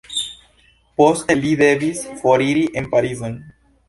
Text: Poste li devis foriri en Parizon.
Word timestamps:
Poste 1.01 1.35
li 1.41 1.51
devis 1.59 2.01
foriri 2.21 2.63
en 2.81 2.89
Parizon. 2.95 3.37